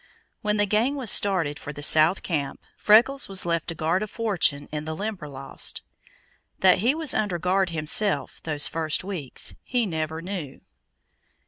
When 0.41 0.57
the 0.57 0.65
gang 0.65 0.95
was 0.95 1.11
started 1.11 1.59
for 1.59 1.71
the 1.71 1.83
south 1.83 2.23
camp, 2.23 2.59
Freckles 2.75 3.27
was 3.27 3.45
left 3.45 3.67
to 3.67 3.75
guard 3.75 4.01
a 4.01 4.07
fortune 4.07 4.67
in 4.71 4.85
the 4.85 4.95
Limberlost. 4.95 5.83
That 6.57 6.79
he 6.79 6.95
was 6.95 7.13
under 7.13 7.37
guard 7.37 7.69
himself 7.69 8.41
those 8.41 8.65
first 8.67 9.03
weeks 9.03 9.53
he 9.63 9.85
never 9.85 10.19
knew. 10.19 10.61